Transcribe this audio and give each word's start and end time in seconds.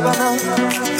Havana. 0.00 0.99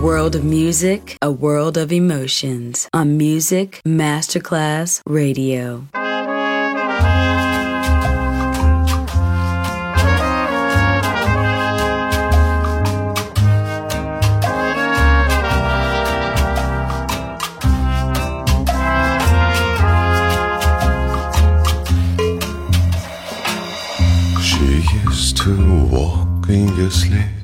World 0.00 0.34
of 0.34 0.42
music, 0.42 1.18
a 1.20 1.30
world 1.30 1.76
of 1.76 1.92
emotions 1.92 2.88
on 2.94 3.18
Music 3.18 3.82
Masterclass 3.84 5.02
Radio. 5.06 5.84
She 24.40 24.82
used 25.04 25.36
to 25.42 25.88
walk 25.92 26.48
in 26.48 26.74
your 26.76 26.90
sleep. 26.90 27.39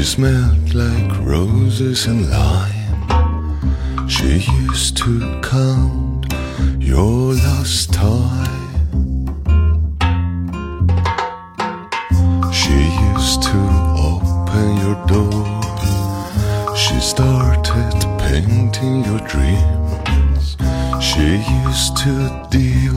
She 0.00 0.06
smelled 0.06 0.72
like 0.72 1.12
roses 1.26 2.06
and 2.06 2.30
lime. 2.30 4.08
She 4.08 4.38
used 4.62 4.96
to 4.96 5.38
count 5.42 6.32
your 6.78 7.34
lost 7.34 7.92
time. 7.92 9.26
She 12.50 12.78
used 13.12 13.42
to 13.42 13.60
open 14.08 14.78
your 14.78 14.96
door. 15.06 15.44
She 16.74 16.98
started 16.98 17.92
painting 18.20 19.04
your 19.04 19.20
dreams. 19.28 20.56
She 21.04 21.44
used 21.66 21.98
to 21.98 22.46
deal 22.48 22.96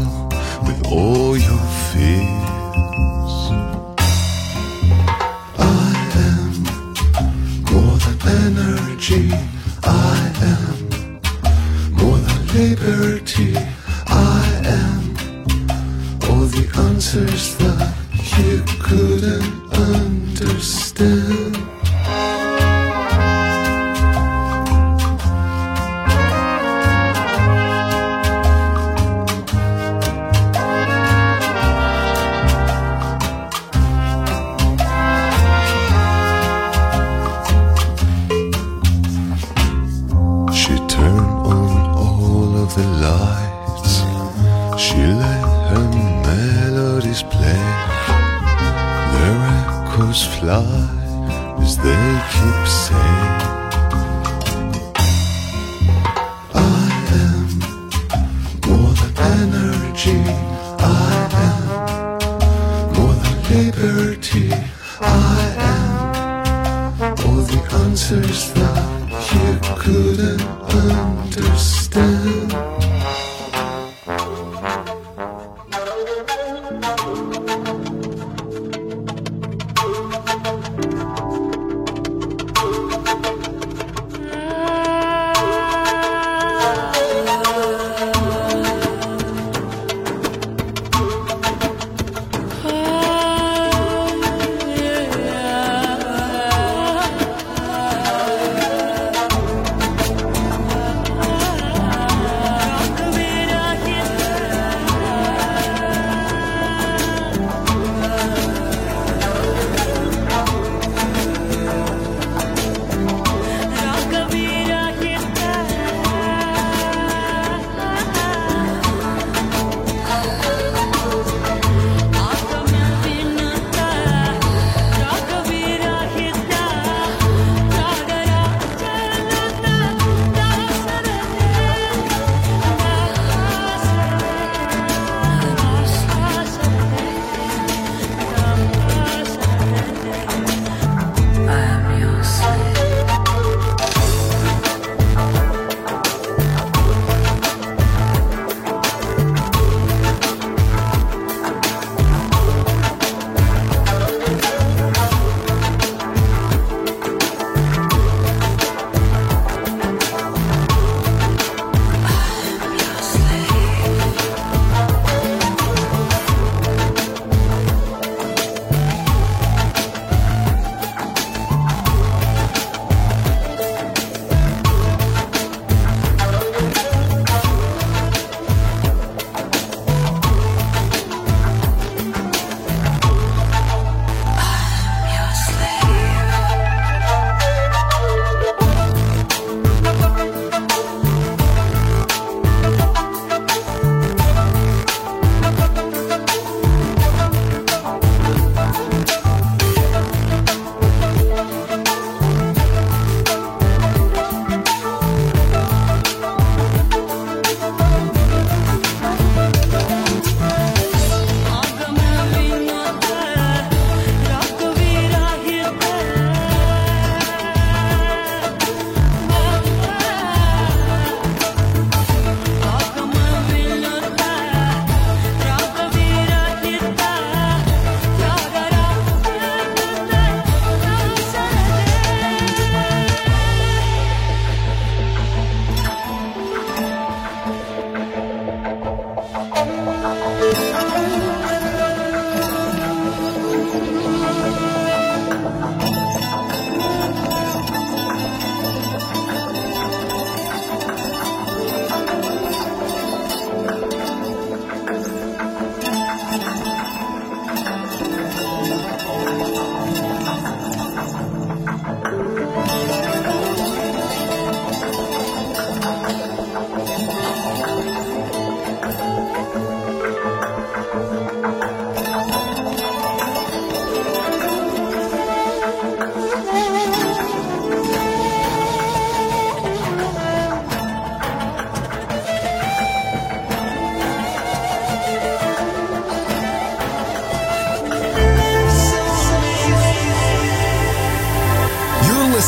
with 0.66 0.88
all 0.90 1.36
your 1.36 1.60
fears. 1.92 2.53
Liberty. 63.54 64.50
I 65.00 65.56
am 65.58 67.12
all 67.26 67.42
the 67.44 67.62
answers 67.84 68.52
that 68.54 68.84
you 69.34 69.50
couldn't 69.78 70.42
understand. 71.22 72.93